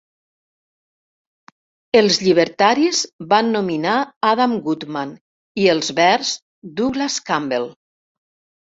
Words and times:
Els 1.99 2.17
llibertaris 2.23 3.03
van 3.35 3.53
nominar 3.59 3.99
Adam 4.33 4.59
Goodman 4.67 5.15
i 5.63 5.71
els 5.77 5.97
verds 6.03 6.35
Douglas 6.85 7.23
Campbell. 7.33 7.73